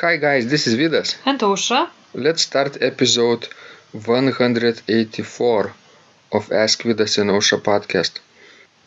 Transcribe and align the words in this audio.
Hi 0.00 0.16
guys, 0.16 0.48
this 0.48 0.66
is 0.66 0.74
Vidas. 0.74 1.14
And 1.24 1.38
Ausra. 1.38 1.88
Let's 2.14 2.42
start 2.42 2.82
episode 2.82 3.46
184 3.92 5.72
of 6.32 6.50
Ask 6.50 6.82
Vidas 6.82 7.16
and 7.18 7.30
Ausra 7.30 7.60
podcast. 7.60 8.18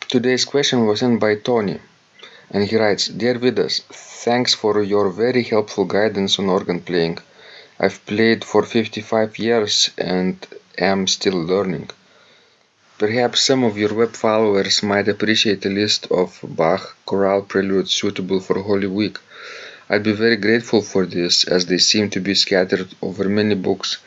Today's 0.06 0.44
question 0.44 0.84
was 0.84 1.00
sent 1.00 1.18
by 1.18 1.36
Tony, 1.36 1.80
and 2.50 2.62
he 2.68 2.76
writes 2.76 3.06
Dear 3.06 3.36
Vidas, 3.36 3.80
thanks 4.24 4.52
for 4.52 4.82
your 4.82 5.08
very 5.08 5.44
helpful 5.44 5.86
guidance 5.86 6.38
on 6.38 6.50
organ 6.50 6.80
playing. 6.82 7.16
I've 7.80 8.04
played 8.04 8.44
for 8.44 8.62
55 8.62 9.38
years 9.38 9.90
and 9.96 10.36
am 10.76 11.06
still 11.06 11.42
learning. 11.42 11.88
Perhaps 12.98 13.40
some 13.40 13.64
of 13.64 13.78
your 13.78 13.94
web 13.94 14.14
followers 14.14 14.82
might 14.82 15.08
appreciate 15.08 15.64
a 15.64 15.70
list 15.70 16.06
of 16.10 16.38
Bach 16.42 16.96
chorale 17.06 17.40
preludes 17.40 17.92
suitable 17.94 18.40
for 18.40 18.60
Holy 18.60 18.88
Week. 18.88 19.16
I'd 19.90 20.02
be 20.02 20.12
very 20.12 20.36
grateful 20.36 20.82
for 20.82 21.06
this 21.06 21.44
as 21.44 21.66
they 21.66 21.78
seem 21.78 22.10
to 22.10 22.20
be 22.20 22.34
scattered 22.34 22.88
over 23.00 23.24
many 23.28 23.54
books 23.54 23.98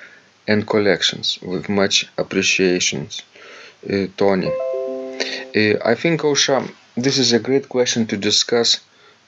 and 0.47 0.67
collections 0.67 1.39
with 1.41 1.69
much 1.69 2.07
appreciations. 2.17 3.23
Uh, 3.89 4.07
Tony. 4.15 4.51
Uh, 5.55 5.75
I 5.83 5.95
think, 5.95 6.21
Ausra, 6.21 6.69
this 6.95 7.17
is 7.17 7.33
a 7.33 7.39
great 7.39 7.67
question 7.67 8.05
to 8.07 8.17
discuss 8.17 8.79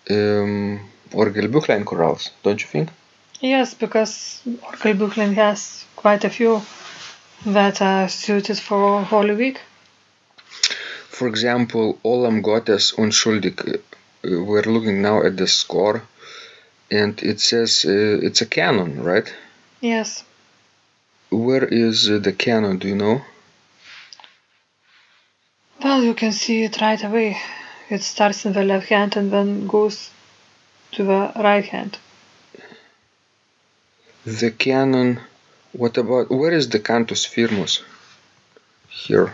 um, 0.10 0.80
Orgelbüchlein 1.12 1.84
chorales, 1.86 2.30
don't 2.44 2.62
you 2.62 2.68
think? 2.68 2.90
Yes, 3.42 3.74
because 3.74 4.42
Orgelbüchlein 4.46 5.34
has 5.34 5.86
quite 5.96 6.24
a 6.24 6.30
few 6.30 6.62
that 7.46 7.82
are 7.82 8.08
suited 8.08 8.60
for 8.60 9.04
Holy 9.04 9.36
Week. 9.36 9.60
For 11.10 11.28
example, 11.28 12.00
O 12.04 12.12
Lamm 12.22 12.42
Gottes 12.42 12.94
Unschuldig. 12.98 13.60
Uh, 13.66 14.44
we're 14.44 14.64
looking 14.64 15.02
now 15.02 15.22
at 15.24 15.36
the 15.36 15.48
score, 15.48 16.04
and 16.94 17.22
it 17.24 17.40
says 17.40 17.86
uh, 17.86 18.28
it's 18.28 18.42
a 18.42 18.46
canon, 18.46 19.04
right? 19.04 19.34
Yes. 19.82 20.24
Where 21.32 21.66
is 21.66 22.10
uh, 22.10 22.20
the 22.20 22.34
canon? 22.34 22.78
Do 22.78 22.88
you 22.88 22.96
know? 22.96 23.22
Well, 25.84 26.04
you 26.04 26.14
can 26.14 26.32
see 26.32 26.64
it 26.64 26.80
right 26.80 27.04
away. 27.04 27.38
It 27.90 28.04
starts 28.04 28.46
in 28.46 28.54
the 28.54 28.64
left 28.64 28.90
hand 28.90 29.18
and 29.18 29.32
then 29.32 29.68
goes 29.68 30.12
to 30.92 31.04
the 31.04 31.32
right 31.36 31.66
hand. 31.66 31.98
The 34.26 34.52
canon. 34.52 35.20
What 35.72 35.98
about 35.98 36.30
where 36.30 36.54
is 36.54 36.70
the 36.70 36.80
cantus 36.80 37.26
firmus? 37.26 37.82
Here. 38.88 39.34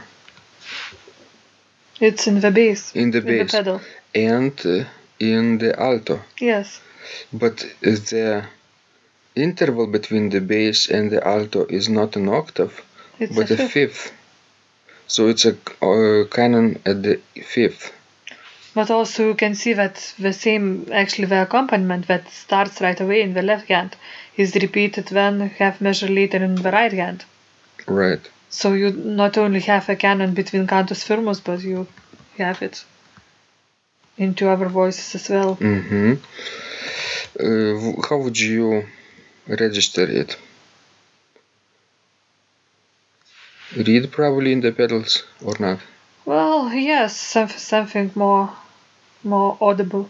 It's 2.00 2.26
in 2.28 2.40
the 2.40 2.52
bass. 2.52 2.96
In 2.96 3.12
the 3.12 3.18
in 3.18 3.26
bass. 3.26 3.52
the 3.52 3.58
pedal. 3.58 3.82
And 4.16 4.56
uh, 4.66 4.86
in 5.20 5.58
the 5.58 5.78
alto. 5.78 6.22
Yes. 6.40 6.80
But 7.32 7.66
the 7.82 8.46
interval 9.36 9.88
between 9.88 10.30
the 10.30 10.42
bass 10.42 10.90
and 10.90 11.12
the 11.12 11.26
alto 11.26 11.66
is 11.66 11.88
not 11.90 12.16
an 12.16 12.30
octave, 12.30 12.82
It's 13.20 13.36
but 13.36 13.50
a 13.52 13.54
a 13.54 13.58
fifth. 13.58 13.72
fifth. 13.72 14.14
So 15.08 15.28
it's 15.28 15.46
a 15.46 15.56
uh, 15.82 16.26
canon 16.26 16.80
at 16.86 17.04
the 17.04 17.20
fifth. 17.44 17.94
But 18.76 18.92
also 18.92 19.28
you 19.30 19.36
can 19.36 19.56
see 19.56 19.74
that 19.74 20.14
the 20.20 20.34
same, 20.34 20.88
actually 20.92 21.26
the 21.26 21.42
accompaniment 21.42 22.08
that 22.08 22.30
starts 22.30 22.80
right 22.82 23.00
away 23.02 23.22
in 23.22 23.34
the 23.34 23.42
left 23.42 23.68
hand 23.68 23.96
is 24.38 24.54
repeated 24.56 25.10
when 25.12 25.50
half 25.50 25.82
measure 25.82 26.08
later 26.08 26.38
in 26.44 26.56
the 26.56 26.72
right 26.72 26.94
hand. 26.94 27.26
Right. 27.88 28.22
So 28.50 28.74
you 28.74 28.92
not 28.92 29.38
only 29.38 29.62
have 29.62 29.90
a 29.90 29.96
canon 29.96 30.34
between 30.34 30.68
cantus 30.68 31.04
firmus, 31.04 31.40
but 31.40 31.62
you 31.62 31.88
have 32.38 32.62
it 32.62 32.84
in 34.18 34.36
two 34.36 34.50
other 34.50 34.68
voices 34.68 35.16
as 35.16 35.30
well. 35.30 35.56
Mm-hmm. 35.56 36.14
Uh, 37.38 38.02
how 38.08 38.18
would 38.18 38.40
you 38.40 38.86
register 39.48 40.04
it? 40.04 40.38
Reed 43.76 44.12
probably 44.12 44.52
in 44.52 44.62
the 44.62 44.72
pedals 44.72 45.24
or 45.44 45.56
not? 45.60 45.80
Well, 46.26 46.72
yes, 46.74 47.18
some, 47.20 47.50
something 47.50 48.12
more, 48.16 48.52
more 49.24 49.58
audible. 49.60 50.10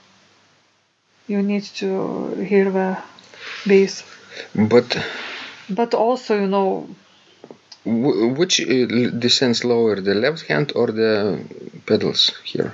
You 1.27 1.41
need 1.41 1.63
to 1.81 2.35
hear 2.43 2.69
the 2.71 2.97
bass, 3.65 4.03
But 4.55 4.97
but 5.69 5.93
also 5.93 6.39
you 6.39 6.47
know 6.47 6.89
which 7.85 8.61
uh, 8.61 8.85
descends 9.19 9.63
lower, 9.63 9.99
the 10.01 10.15
left 10.15 10.43
hand 10.47 10.71
or 10.75 10.87
the 10.87 11.39
pedals 11.85 12.31
here? 12.43 12.73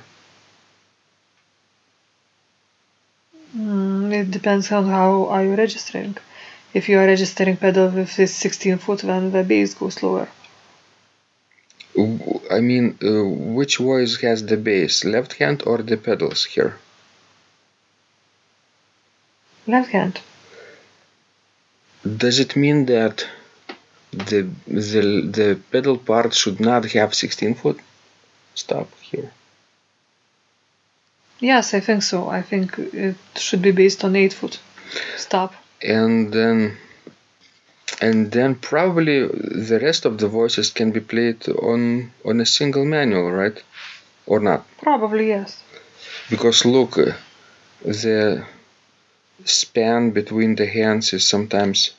Mm, 3.55 4.13
it 4.13 4.25
depends 4.38 4.72
on 4.78 4.84
how 4.97 5.12
are 5.34 5.44
you 5.47 5.56
registering. 5.66 6.13
If 6.78 6.90
you 6.90 6.96
are 7.01 7.07
registering 7.16 7.57
pedal 7.66 7.88
with 7.97 8.12
this 8.18 8.34
16 8.35 8.78
foot, 8.84 9.00
then 9.09 9.31
the 9.31 9.44
bass 9.51 9.73
goes 9.81 9.97
lower. 10.03 10.28
I 12.57 12.59
mean, 12.69 12.85
uh, 13.01 13.23
which 13.57 13.78
voice 13.78 14.13
has 14.25 14.46
the 14.46 14.57
bass, 14.57 15.06
left 15.06 15.31
hand 15.41 15.63
or 15.66 15.78
the 15.90 15.97
pedals 16.07 16.44
here? 16.53 16.73
Left 19.68 19.91
hand. 19.97 20.19
Does 22.23 22.38
it 22.46 22.56
mean 22.63 22.85
that 22.96 23.25
the 24.29 24.41
the 24.67 25.02
the 25.38 25.50
pedal 25.72 25.97
part 26.09 26.34
should 26.41 26.59
not 26.59 26.84
have 26.97 27.16
16 27.16 27.56
foot 27.56 27.79
stop 28.53 28.90
here? 29.02 29.31
Yes, 31.40 31.73
I 31.73 31.79
think 31.79 32.03
so. 32.03 32.29
I 32.29 32.41
think 32.41 32.78
it 32.78 33.16
should 33.35 33.62
be 33.62 33.72
based 33.72 34.03
on 34.03 34.16
8 34.16 34.34
foot. 34.34 34.59
Stop. 35.18 35.53
and 35.81 36.31
then 36.31 36.78
and 38.01 38.31
then 38.31 38.56
probably 38.56 39.28
the 39.72 39.79
rest 39.81 40.06
of 40.06 40.18
the 40.18 40.28
voices 40.28 40.69
can 40.72 40.91
be 40.91 41.00
played 41.00 41.47
on 41.50 42.12
on 42.23 42.41
a 42.41 42.46
single 42.46 42.85
manual 42.85 43.31
right 43.31 43.62
or 44.25 44.40
not 44.40 44.66
Probably 44.81 45.28
yes. 45.28 45.62
because 46.29 46.66
look 46.66 46.97
uh, 46.97 47.13
the 47.84 48.46
span 49.44 50.12
between 50.12 50.56
the 50.56 50.66
hands 50.66 51.13
is 51.13 51.25
sometimes 51.28 51.91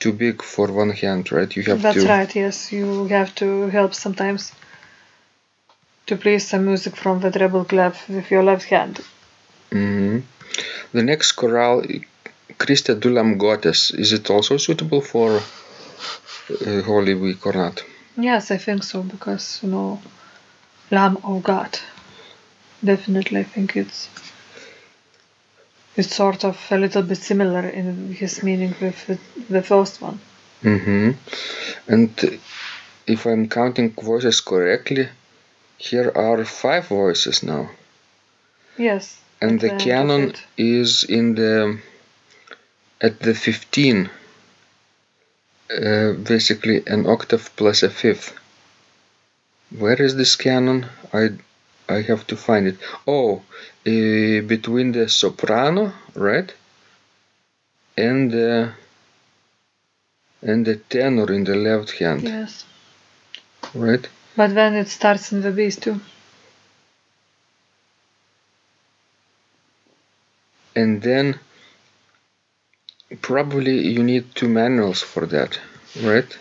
too 0.00 0.12
big 0.12 0.42
for 0.42 0.66
one 0.72 0.90
hand 0.90 1.30
right 1.32 1.54
you 1.56 1.62
have 1.64 1.82
That's 1.82 1.94
to 1.94 2.00
That's 2.00 2.18
right, 2.18 2.36
yes. 2.36 2.72
You 2.72 3.06
have 3.08 3.34
to 3.36 3.68
help 3.68 3.94
sometimes 3.94 4.52
to 6.08 6.16
play 6.16 6.38
some 6.38 6.64
music 6.64 6.96
from 6.96 7.20
the 7.20 7.30
treble 7.30 7.64
clef 7.64 8.08
with 8.08 8.30
your 8.30 8.42
left 8.42 8.64
hand. 8.74 9.00
Mhm. 9.70 10.22
the 10.92 11.02
next 11.02 11.32
chorale 11.32 11.82
Christe 12.58 12.92
du 13.00 13.10
Lamm 13.10 13.36
Gottes 13.38 13.90
is 13.90 14.12
it 14.12 14.30
also 14.30 14.56
suitable 14.56 15.02
for 15.02 15.28
uh, 15.36 16.82
Holy 16.90 17.14
Week 17.14 17.46
or 17.46 17.52
not 17.52 17.84
Yes, 18.20 18.50
I 18.50 18.56
think 18.56 18.82
so 18.82 19.02
because 19.02 19.60
you 19.62 19.70
know, 19.70 20.00
Lamb 20.90 21.18
of 21.22 21.44
God. 21.44 21.78
Definitely, 22.84 23.40
I 23.40 23.44
think 23.44 23.76
it's 23.76 24.08
it's 25.94 26.16
sort 26.16 26.44
of 26.44 26.56
a 26.70 26.78
little 26.78 27.02
bit 27.02 27.18
similar 27.18 27.68
in 27.68 28.12
his 28.12 28.42
meaning 28.42 28.74
with 28.80 29.06
the, 29.06 29.18
the 29.48 29.62
first 29.62 30.00
one. 30.02 30.18
Mm-hmm. 30.64 31.10
And 31.86 32.40
if 33.06 33.24
I'm 33.24 33.48
counting 33.48 33.92
voices 33.92 34.40
correctly, 34.40 35.08
here 35.78 36.12
are 36.14 36.44
five 36.44 36.88
voices 36.88 37.42
now. 37.42 37.70
Yes. 38.76 39.18
And 39.40 39.60
the 39.60 39.70
canon 39.76 40.34
is 40.56 41.04
in 41.04 41.34
the 41.36 41.78
at 43.00 43.20
the 43.20 43.34
15. 43.34 44.10
Uh, 45.70 46.12
basically 46.14 46.82
an 46.86 47.06
octave 47.06 47.50
plus 47.56 47.82
a 47.82 47.90
fifth. 47.90 48.34
Where 49.78 50.00
is 50.00 50.16
this 50.16 50.34
canon? 50.34 50.86
I 51.12 51.28
I 51.88 52.02
have 52.02 52.26
to 52.28 52.36
find 52.36 52.66
it. 52.66 52.78
Oh, 53.06 53.42
uh, 53.86 54.40
between 54.54 54.92
the 54.92 55.08
soprano, 55.08 55.92
right? 56.14 56.52
And 57.96 58.30
the 58.30 58.72
and 60.42 60.64
the 60.66 60.76
tenor 60.76 61.30
in 61.32 61.44
the 61.44 61.56
left 61.56 61.90
hand, 61.98 62.22
Yes. 62.22 62.64
right? 63.74 64.08
But 64.38 64.54
then 64.54 64.74
it 64.74 64.88
starts 64.88 65.32
in 65.32 65.42
the 65.42 65.50
bass 65.50 65.76
too. 65.76 66.00
and 70.74 71.02
then 71.02 71.38
probably 73.22 73.76
you 73.94 74.02
need 74.02 74.24
two 74.34 74.48
manuals 74.48 75.02
for 75.02 75.26
that 75.26 75.58
right 76.02 76.38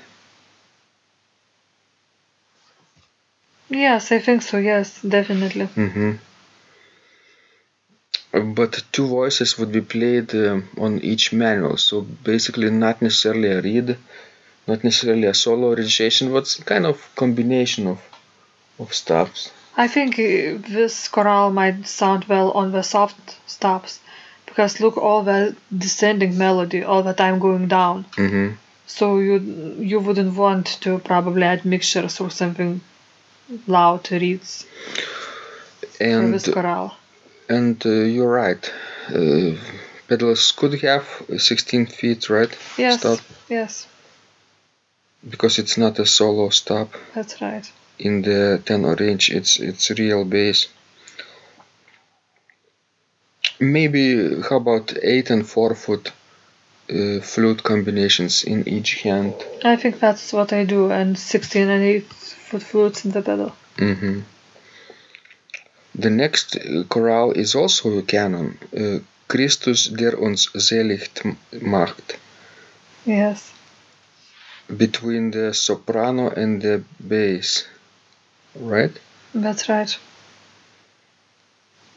Yes, 3.69 4.11
I 4.13 4.19
think 4.19 4.43
so. 4.43 4.57
Yes, 4.57 5.01
definitely. 5.01 5.67
mm-hmm. 5.67 6.11
but 8.55 8.83
two 8.93 9.07
voices 9.07 9.57
would 9.57 9.71
be 9.73 9.81
played 9.81 10.33
um, 10.35 10.69
on 10.77 10.99
each 10.99 11.33
manual 11.33 11.75
so 11.77 12.01
basically 12.01 12.69
not 12.69 13.01
necessarily 13.01 13.49
a 13.51 13.61
reed 13.61 13.97
not 14.67 14.83
necessarily 14.83 15.25
a 15.27 15.33
solo 15.33 15.69
registration 15.75 16.31
but 16.31 16.47
some 16.47 16.65
kind 16.65 16.85
of 16.85 16.97
combination 17.15 17.87
of 17.87 17.99
of 18.79 18.93
stops 18.93 19.51
I 19.79 19.87
think 19.87 20.17
uh, 20.17 20.57
this 20.73 21.07
chorale 21.07 21.51
might 21.51 21.87
sound 21.87 22.25
well 22.25 22.49
on 22.51 22.71
the 22.71 22.81
soft 22.81 23.37
stops 23.47 23.99
because 24.47 24.79
look, 24.79 24.97
all 24.97 25.21
the 25.23 25.55
descending 25.77 26.35
melody, 26.35 26.81
all 26.83 27.03
the 27.03 27.13
time 27.13 27.37
going 27.37 27.67
down. 27.67 28.05
hmm 28.15 28.49
So 28.87 29.19
you 29.19 29.35
you 29.91 29.99
wouldn't 29.99 30.35
want 30.35 30.65
to 30.81 30.97
probably 30.97 31.43
add 31.43 31.63
mixtures 31.63 32.19
or 32.19 32.31
something 32.31 32.81
loud 33.67 34.11
reeds 34.11 34.65
for 35.97 36.05
And 36.05 36.33
this 36.33 36.47
chorale. 36.47 36.97
and 37.49 37.85
uh, 37.85 37.89
you're 38.13 38.35
right. 38.45 38.63
Uh, 39.09 39.55
pedals 40.07 40.51
could 40.53 40.73
have 40.81 41.05
16 41.37 41.85
feet, 41.85 42.29
right? 42.29 42.53
Yes, 42.77 42.99
Stop 42.99 43.19
yes, 43.49 43.87
because 45.29 45.59
it's 45.59 45.77
not 45.77 45.99
a 45.99 46.05
solo 46.05 46.49
stop. 46.49 46.89
that's 47.13 47.41
right. 47.41 47.71
In 47.99 48.21
the 48.21 48.61
tenor 48.65 48.95
range, 48.95 49.29
it's 49.31 49.59
it's 49.59 49.89
real 49.91 50.23
bass. 50.23 50.67
Maybe 53.59 54.39
how 54.49 54.57
about 54.57 54.93
eight 55.01 55.31
and 55.31 55.47
four 55.47 55.73
foot 55.73 56.11
uh, 56.89 57.19
flute 57.21 57.63
combinations 57.63 58.43
in 58.43 58.67
each 58.67 59.01
hand? 59.01 59.33
I 59.63 59.75
think 59.75 59.99
that's 59.99 60.31
what 60.31 60.53
I 60.53 60.63
do, 60.63 60.91
and 60.91 61.17
16 61.17 61.67
and 61.69 61.83
8 61.83 62.03
foot 62.13 62.63
flutes 62.63 63.05
in 63.05 63.11
the 63.11 63.21
pedal. 63.21 63.51
hmm 63.77 64.19
The 65.95 66.09
next 66.11 66.55
uh, 66.55 66.83
chorale 66.87 67.31
is 67.31 67.55
also 67.55 67.97
a 67.97 68.03
canon. 68.03 68.57
Uh, 68.71 68.99
Christus 69.27 69.87
der 69.89 70.13
uns 70.21 70.49
selig 70.57 71.09
macht. 71.61 72.17
Yes, 73.05 73.51
Between 74.75 75.31
the 75.31 75.53
soprano 75.53 76.29
and 76.29 76.61
the 76.61 76.83
bass. 76.99 77.67
Right? 78.55 78.91
that's 79.33 79.69
right. 79.69 79.97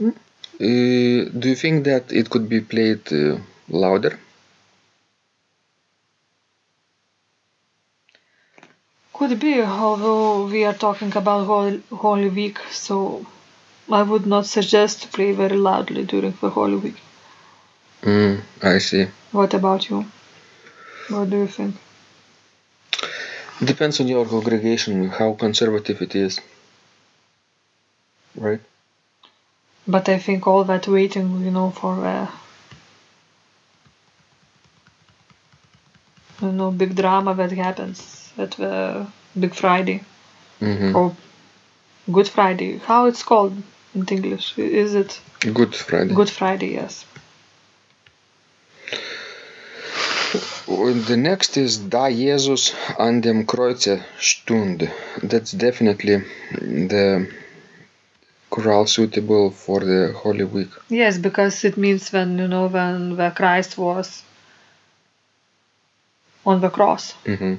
Uh, 0.00 0.10
do 0.60 1.48
you 1.48 1.54
think 1.54 1.84
that 1.84 2.12
it 2.12 2.28
could 2.28 2.48
be 2.48 2.60
played 2.60 3.12
uh, 3.12 3.38
louder? 3.68 4.18
Could 9.14 9.38
be, 9.40 9.60
although 9.62 10.46
we 10.46 10.64
are 10.64 10.74
talking 10.74 11.14
about 11.16 11.46
Holy, 11.46 11.82
Holy 11.90 12.28
Week, 12.28 12.58
so 12.70 13.26
I 13.90 14.02
would 14.02 14.26
not 14.26 14.46
suggest 14.46 15.02
to 15.02 15.08
play 15.08 15.32
very 15.32 15.56
loudly 15.56 16.04
during 16.04 16.36
the 16.40 16.50
Holy 16.50 16.76
Week. 16.76 16.96
Mm, 18.02 18.40
I 18.62 18.78
see. 18.78 19.08
What 19.32 19.52
about 19.54 19.88
you? 19.90 20.06
What 21.08 21.30
do 21.30 21.38
you 21.38 21.46
think? 21.46 21.74
Depends 23.62 24.00
on 24.00 24.08
your 24.08 24.24
congregation, 24.24 25.08
how 25.08 25.34
conservative 25.34 26.00
it 26.00 26.14
is. 26.14 26.40
Right? 28.34 28.60
But 29.86 30.08
I 30.08 30.18
think 30.18 30.46
all 30.46 30.64
that 30.64 30.88
waiting, 30.88 31.44
you 31.44 31.50
know, 31.50 31.70
for 31.70 31.94
uh, 32.06 32.30
you 36.40 36.52
know 36.52 36.70
big 36.70 36.94
drama 36.94 37.34
that 37.34 37.52
happens 37.52 38.32
at 38.38 38.52
the 38.52 39.06
Big 39.38 39.54
Friday 39.54 40.02
mm-hmm. 40.60 40.96
or 40.96 41.14
Good 42.10 42.28
Friday. 42.28 42.78
How 42.78 43.06
it's 43.06 43.22
called 43.22 43.56
in 43.94 44.06
English? 44.06 44.58
Is 44.58 44.94
it 44.94 45.20
Good 45.40 45.74
Friday. 45.74 46.14
Good 46.14 46.30
Friday? 46.30 46.72
Yes. 46.72 47.04
The 50.70 51.16
next 51.16 51.56
is 51.56 51.78
Da 51.78 52.08
Jesus 52.08 52.72
an 52.96 53.20
dem 53.20 53.44
Kreuze 53.44 54.04
stund. 54.20 54.88
That's 55.20 55.50
definitely 55.50 56.22
the 56.52 57.28
chorale 58.50 58.86
suitable 58.86 59.50
for 59.50 59.80
the 59.80 60.12
Holy 60.16 60.44
Week. 60.44 60.70
Yes, 60.88 61.18
because 61.18 61.64
it 61.64 61.76
means 61.76 62.12
when 62.12 62.38
you 62.38 62.46
know 62.46 62.68
when 62.68 63.16
the 63.16 63.30
Christ 63.30 63.78
was 63.78 64.22
on 66.46 66.60
the 66.60 66.70
cross. 66.70 67.14
hmm 67.26 67.54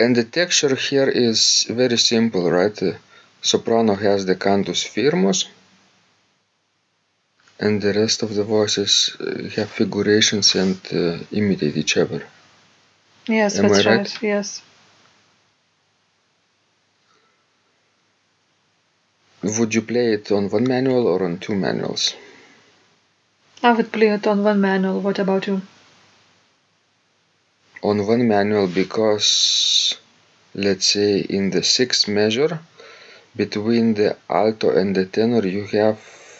And 0.00 0.16
the 0.16 0.24
texture 0.24 0.74
here 0.74 1.08
is 1.08 1.66
very 1.68 1.98
simple, 1.98 2.50
right? 2.50 2.74
The 2.74 2.96
soprano 3.42 3.94
has 3.94 4.24
the 4.24 4.36
cantus 4.36 4.82
firmus, 4.82 5.44
and 7.58 7.80
the 7.82 7.92
rest 7.92 8.22
of 8.22 8.34
the 8.34 8.44
voices 8.44 9.16
uh, 9.20 9.48
have 9.56 9.70
figurations 9.70 10.54
and 10.54 10.78
uh, 10.92 11.18
imitate 11.32 11.76
each 11.76 11.96
other. 11.96 12.26
Yes, 13.26 13.58
Am 13.58 13.62
that's 13.62 13.84
right? 13.84 13.86
right. 13.86 14.22
Yes. 14.22 14.62
Would 19.42 19.74
you 19.74 19.82
play 19.82 20.12
it 20.14 20.32
on 20.32 20.48
one 20.50 20.64
manual 20.66 21.06
or 21.06 21.24
on 21.24 21.38
two 21.38 21.54
manuals? 21.54 22.14
I 23.62 23.72
would 23.72 23.90
play 23.92 24.10
it 24.10 24.26
on 24.26 24.44
one 24.44 24.60
manual. 24.60 25.00
What 25.00 25.18
about 25.18 25.46
you? 25.46 25.62
On 27.82 28.06
one 28.06 28.26
manual 28.26 28.66
because, 28.66 29.96
let's 30.54 30.86
say, 30.86 31.20
in 31.20 31.50
the 31.50 31.62
sixth 31.62 32.08
measure, 32.08 32.60
between 33.36 33.94
the 33.94 34.16
alto 34.28 34.70
and 34.70 34.94
the 34.94 35.06
tenor, 35.06 35.46
you 35.46 35.66
have 35.66 35.98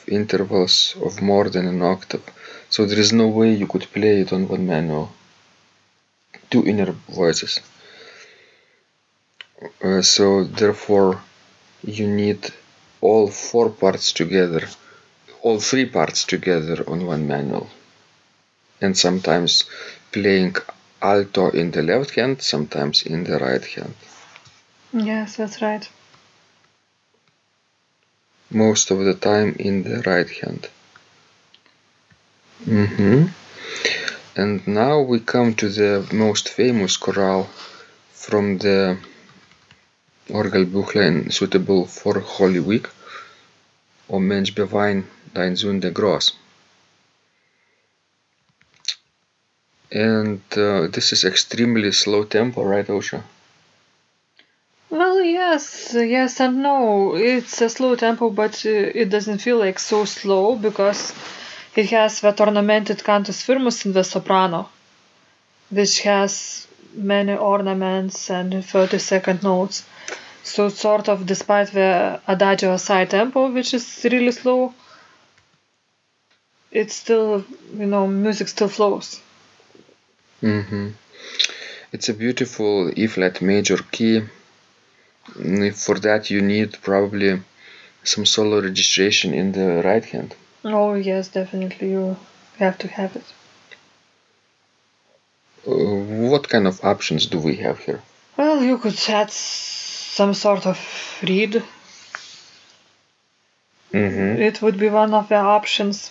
intervals 0.08 0.96
of 1.02 1.22
more 1.22 1.48
than 1.48 1.66
an 1.66 1.82
octave. 1.82 2.24
So 2.70 2.86
there 2.86 2.98
is 2.98 3.12
no 3.12 3.28
way 3.28 3.54
you 3.54 3.66
could 3.66 3.86
play 3.92 4.20
it 4.20 4.32
on 4.32 4.48
one 4.48 4.66
manual. 4.66 5.12
Two 6.50 6.64
inner 6.66 6.92
voices. 7.08 7.60
Uh, 9.82 10.02
so 10.02 10.44
therefore, 10.44 11.20
you 11.82 12.06
need 12.06 12.52
all 13.00 13.28
four 13.28 13.70
parts 13.70 14.12
together, 14.12 14.66
all 15.42 15.60
three 15.60 15.86
parts 15.86 16.24
together 16.24 16.84
on 16.88 17.06
one 17.06 17.26
manual. 17.26 17.68
And 18.80 18.96
sometimes 18.96 19.64
playing 20.12 20.56
alto 21.00 21.50
in 21.50 21.70
the 21.70 21.82
left 21.82 22.14
hand, 22.14 22.42
sometimes 22.42 23.02
in 23.02 23.24
the 23.24 23.38
right 23.38 23.64
hand. 23.64 23.94
Yes, 24.92 25.36
that's 25.36 25.60
right. 25.60 25.88
Most 28.54 28.90
of 28.92 28.98
the 29.04 29.14
time 29.14 29.56
in 29.58 29.82
the 29.82 29.98
right 30.06 30.30
hand. 30.40 30.68
hmm 32.64 33.26
And 34.36 34.66
now 34.66 35.00
we 35.00 35.18
come 35.20 35.54
to 35.56 35.68
the 35.68 35.92
most 36.12 36.48
famous 36.48 36.96
chorale 36.96 37.48
from 38.12 38.58
the 38.58 38.96
Orgelbüchlein 40.28 41.32
suitable 41.32 41.86
for 41.86 42.18
Holy 42.20 42.60
Week, 42.60 42.86
O 44.08 44.18
Mensch 44.18 44.54
bewein 44.54 45.04
dein 45.34 45.56
Sünde 45.56 45.90
groß. 45.92 46.32
And 49.93 50.40
uh, 50.56 50.88
this 50.88 51.12
is 51.12 51.24
extremely 51.24 51.93
slow 51.93 52.24
tempo, 52.24 52.64
right, 52.64 52.86
Ausra? 52.86 53.22
Yes, 55.24 55.93
yes 55.94 56.38
and 56.40 56.62
no. 56.62 57.16
It's 57.16 57.60
a 57.60 57.69
slow 57.69 57.96
tempo, 57.96 58.31
but 58.31 58.64
uh, 58.66 58.69
it 58.70 59.08
doesn't 59.10 59.38
feel 59.38 59.56
like 59.58 59.78
so 59.81 60.04
slow 60.04 60.54
because 60.56 61.12
it 61.74 61.90
has 61.90 62.20
that 62.20 62.40
ornamented 62.40 63.02
cantus 63.02 63.43
firmus 63.43 63.84
in 63.86 63.93
the 63.93 64.04
soprano, 64.04 64.69
which 65.70 66.02
has 66.02 66.66
many 66.94 67.34
ornaments 67.34 68.31
and 68.31 68.64
30 68.64 68.98
second 68.98 69.43
notes. 69.43 69.84
So, 70.43 70.69
sort 70.70 71.08
of, 71.08 71.26
despite 71.26 71.72
the 71.72 72.20
adagio 72.28 72.74
assai 72.74 73.04
tempo, 73.06 73.50
which 73.52 73.74
is 73.74 73.86
really 74.10 74.32
slow, 74.32 74.74
it's 76.70 76.94
still, 76.94 77.44
you 77.74 77.86
know, 77.86 78.06
music 78.06 78.48
still 78.48 78.69
flows. 78.69 79.20
hmm 80.40 80.88
It's 81.93 82.08
a 82.10 82.14
beautiful 82.14 82.93
E 82.96 83.06
flat 83.06 83.40
major 83.40 83.78
key. 83.90 84.22
Mm, 85.32 85.74
For 85.74 85.98
that, 86.00 86.31
you 86.31 86.40
need 86.43 86.81
probably 86.82 87.40
some 88.02 88.26
solo 88.26 88.60
registration 88.60 89.34
in 89.34 89.52
the 89.52 89.82
right 89.82 90.04
hand. 90.04 90.34
Oh, 90.64 90.94
yes, 90.94 91.28
definitely, 91.28 91.90
you 91.90 92.16
have 92.58 92.78
to 92.78 92.88
have 92.88 93.16
it. 93.16 93.24
Uh, 95.66 96.28
what 96.31 96.48
kind 96.48 96.66
of 96.66 96.84
options 96.84 97.26
do 97.26 97.38
we 97.38 97.56
have 97.56 97.78
here? 97.78 98.02
Well, 98.36 98.62
you 98.62 98.78
could 98.78 98.98
add 99.08 99.31
some 99.31 100.34
sort 100.34 100.66
of 100.66 100.78
reed. 101.22 101.62
Mm-hmm. 103.93 104.43
It 104.43 104.60
would 104.60 104.78
be 104.78 104.88
one 104.88 105.14
of 105.14 105.28
the 105.28 105.36
options. 105.36 106.10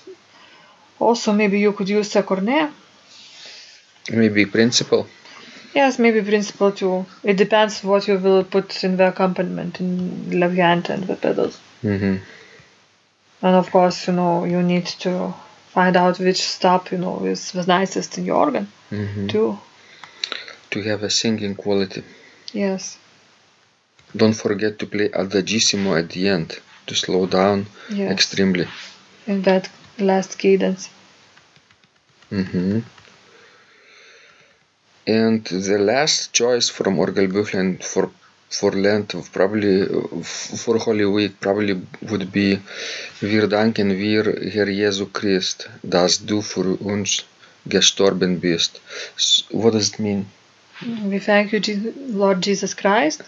Also, 0.99 1.33
maybe 1.33 1.59
you 1.59 1.73
could 1.73 1.89
use 1.89 2.15
a 2.15 2.23
cornet. 2.23 2.71
Maybe 4.11 4.45
principal. 4.45 5.07
Yes, 5.73 5.97
maybe 5.99 6.21
principal 6.21 6.71
too. 6.71 7.05
It 7.23 7.35
depends 7.37 7.83
what 7.83 8.07
you 8.07 8.17
will 8.17 8.43
put 8.43 8.83
in 8.83 8.97
the 8.97 9.07
accompaniment 9.07 9.79
in 9.79 10.39
left 10.39 10.55
hand 10.55 10.89
and 10.89 11.03
the 11.05 11.15
pedals. 11.15 11.59
Mm-hmm. 11.83 12.17
And 13.45 13.55
of 13.55 13.71
course, 13.71 14.07
you 14.07 14.13
know, 14.13 14.45
you 14.45 14.61
need 14.61 14.85
to 15.05 15.33
find 15.69 15.95
out 15.97 16.19
which 16.19 16.41
stop, 16.41 16.91
you 16.91 16.97
know, 16.99 17.25
is 17.25 17.51
the 17.51 17.65
nicest 17.65 18.17
in 18.17 18.25
your 18.25 18.37
organ 18.37 18.67
Mm-hmm. 18.91 19.27
too. 19.27 19.57
To 20.71 20.81
have 20.83 21.01
a 21.03 21.09
singing 21.09 21.55
quality. 21.55 22.03
Yes. 22.53 22.97
Don't 24.15 24.33
forget 24.33 24.77
to 24.79 24.85
play 24.85 25.09
adagissimo 25.09 25.97
at 25.97 26.09
the 26.09 26.27
end. 26.29 26.59
to 26.87 26.95
slow 26.95 27.25
down 27.25 27.65
Yes. 27.89 28.11
extremely. 28.11 28.67
In 29.25 29.41
that 29.43 29.69
last 29.97 30.37
cadence. 30.37 30.89
hmm 32.29 32.79
And 35.05 35.43
the 35.45 35.77
last 35.77 36.31
choice 36.33 36.69
from 36.69 36.97
Orgelbüchlein 36.97 37.83
for 37.83 38.09
for 38.49 38.71
Lent 38.71 39.15
probably 39.33 39.85
for 40.23 40.77
Holy 40.77 41.05
Week 41.05 41.39
probably 41.39 41.81
would 42.09 42.31
be 42.31 42.59
Wir 43.19 43.47
danken 43.47 43.89
dir 43.89 44.23
Herr 44.53 44.69
Jesu 44.69 45.07
Christ, 45.07 45.69
dass 45.81 46.23
du 46.25 46.41
für 46.41 46.77
uns 46.79 47.23
gestorben 47.65 48.39
bist. 48.39 48.79
What 49.51 49.73
does 49.73 49.89
it 49.89 49.99
mean? 49.99 50.27
We 51.09 51.19
thank 51.19 51.51
you, 51.53 51.59
Lord 52.09 52.41
Jesus 52.45 52.75
Christ, 52.75 53.23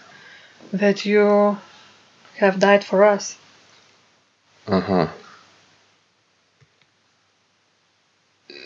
that 0.72 1.06
you 1.06 1.58
have 2.40 2.60
died 2.60 2.84
for 2.84 3.04
us. 3.04 3.36
Uh-huh. 4.68 5.08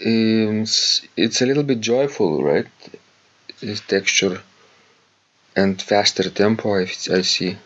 Um, 0.05 0.61
s- 0.63 1.01
it's 1.17 1.41
a 1.41 1.45
little 1.45 1.63
bit 1.63 1.79
joyful, 1.81 2.43
right? 2.43 2.67
This 3.61 3.81
texture 3.81 4.41
and 5.55 5.81
faster 5.81 6.29
tempo, 6.29 6.75
I, 6.75 6.83
I 7.11 7.21
see. 7.21 7.57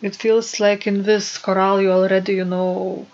It 0.00 0.14
feels 0.14 0.60
like 0.60 0.86
in 0.86 1.02
this 1.02 1.38
chorale 1.38 1.80
you 1.80 1.90
already, 1.90 2.34
you 2.34 2.44
know, 2.44 3.06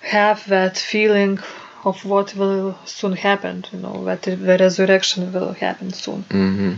have 0.00 0.46
that 0.48 0.78
feeling 0.78 1.38
of 1.84 2.04
what 2.04 2.34
will 2.34 2.78
soon 2.86 3.12
happen, 3.12 3.64
you 3.72 3.78
know, 3.80 4.04
that 4.04 4.22
the 4.22 4.56
resurrection 4.58 5.32
will 5.32 5.52
happen 5.52 5.92
soon. 5.92 6.22
hmm 6.30 6.74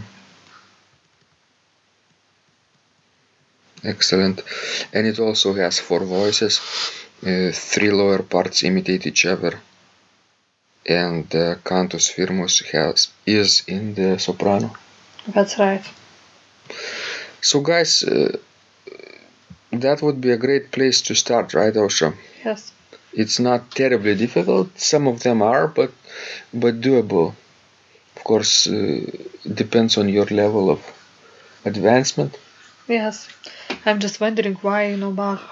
Excellent. 3.84 4.42
And 4.92 5.06
it 5.06 5.20
also 5.20 5.52
has 5.54 5.78
four 5.78 6.00
voices. 6.00 6.60
Uh, 7.22 7.50
three 7.52 7.90
lower 7.90 8.22
parts 8.22 8.64
imitate 8.64 9.06
each 9.06 9.24
other. 9.26 9.60
And 10.88 11.28
the 11.30 11.58
cantus 11.64 12.08
firmus 12.08 12.60
has 12.72 13.08
is 13.26 13.64
in 13.66 13.94
the 13.94 14.18
soprano. 14.18 14.72
That's 15.26 15.58
right. 15.58 15.84
So, 17.40 17.60
guys, 17.60 18.02
uh, 18.02 18.36
that 19.72 20.02
would 20.02 20.20
be 20.20 20.30
a 20.30 20.36
great 20.36 20.70
place 20.70 21.00
to 21.02 21.14
start, 21.14 21.54
right, 21.54 21.74
Ausra? 21.74 22.14
Yes. 22.44 22.72
It's 23.12 23.38
not 23.40 23.70
terribly 23.70 24.14
difficult. 24.14 24.78
Some 24.78 25.08
of 25.08 25.22
them 25.22 25.42
are, 25.42 25.66
but 25.68 25.90
but 26.52 26.80
doable. 26.80 27.34
Of 28.16 28.24
course, 28.24 28.66
uh, 28.66 29.00
depends 29.52 29.96
on 29.96 30.08
your 30.08 30.26
level 30.26 30.70
of 30.70 30.80
advancement. 31.64 32.38
Yes. 32.88 33.28
I'm 33.84 34.00
just 34.00 34.20
wondering 34.20 34.54
why, 34.56 34.90
you 34.90 34.96
know, 34.96 35.10
Bach 35.10 35.42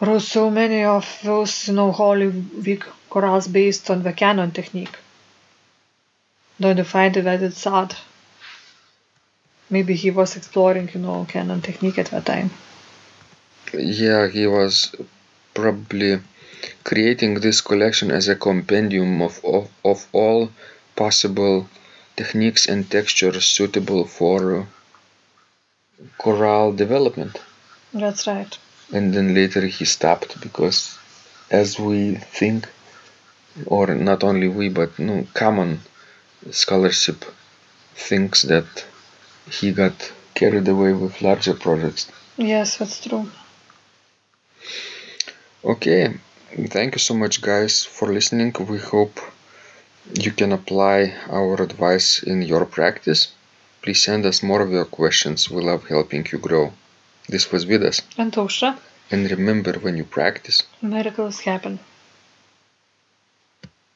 wrote 0.00 0.22
so 0.22 0.50
many 0.50 0.84
of 0.84 1.06
those, 1.22 1.68
you 1.68 1.74
know, 1.74 1.92
Holy 1.92 2.28
Week 2.28 2.84
chorales 3.10 3.52
based 3.52 3.90
on 3.90 4.02
the 4.02 4.12
canon 4.12 4.52
technique. 4.52 4.96
Don't 6.60 6.78
you 6.78 6.84
find 6.84 7.14
that 7.14 7.42
it's 7.42 7.58
sad? 7.58 7.96
Maybe 9.68 9.94
he 9.94 10.10
was 10.10 10.36
exploring, 10.36 10.90
you 10.94 11.00
know, 11.00 11.26
canon 11.28 11.60
technique 11.62 11.98
at 11.98 12.06
that 12.06 12.26
time. 12.26 12.50
Yeah, 13.72 14.28
he 14.28 14.46
was 14.46 14.94
probably 15.54 16.20
creating 16.84 17.34
this 17.34 17.60
collection 17.60 18.10
as 18.10 18.28
a 18.28 18.36
compendium 18.36 19.22
of, 19.22 19.44
of, 19.44 19.70
of 19.84 20.06
all 20.12 20.50
possible 20.96 21.68
techniques 22.16 22.66
and 22.66 22.90
textures 22.90 23.44
suitable 23.44 24.04
for 24.04 24.66
chorale 26.18 26.72
development. 26.72 27.40
That's 27.94 28.26
right. 28.26 28.58
And 28.92 29.14
then 29.14 29.34
later 29.34 29.66
he 29.66 29.84
stopped 29.84 30.40
because, 30.40 30.98
as 31.50 31.78
we 31.78 32.16
think, 32.16 32.68
or 33.66 33.94
not 33.94 34.22
only 34.24 34.48
we, 34.48 34.68
but 34.68 34.98
no, 34.98 35.26
common 35.34 35.80
scholarship 36.50 37.24
thinks 37.94 38.42
that 38.42 38.84
he 39.50 39.72
got 39.72 40.12
carried 40.34 40.68
away 40.68 40.92
with 40.92 41.20
larger 41.22 41.54
projects. 41.54 42.10
Yes, 42.36 42.76
that's 42.78 43.00
true. 43.04 43.30
Okay, 45.64 46.14
thank 46.68 46.94
you 46.94 46.98
so 46.98 47.14
much, 47.14 47.42
guys, 47.42 47.84
for 47.84 48.12
listening. 48.12 48.54
We 48.58 48.78
hope 48.78 49.20
you 50.14 50.32
can 50.32 50.52
apply 50.52 51.14
our 51.28 51.60
advice 51.62 52.22
in 52.22 52.42
your 52.42 52.64
practice. 52.64 53.32
Please 53.82 54.02
send 54.02 54.24
us 54.26 54.42
more 54.42 54.62
of 54.62 54.70
your 54.70 54.86
questions. 54.86 55.50
We 55.50 55.62
love 55.62 55.86
helping 55.86 56.26
you 56.32 56.38
grow. 56.38 56.72
This 57.28 57.52
was 57.52 57.64
Vidas. 57.64 58.02
And 58.16 58.32
Ausra, 58.32 58.78
And 59.10 59.30
remember, 59.30 59.74
when 59.74 59.96
you 59.96 60.04
practice, 60.04 60.62
miracles 60.82 61.40
happen. 61.40 61.78